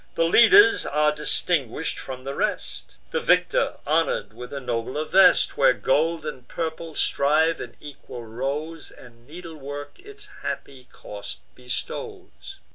[0.15, 5.73] The leaders are distinguish'd from the rest; The victor honour'd with a nobler vest, Where
[5.75, 12.57] gold and purple strive in equal rows, And needlework its happy cost bestows.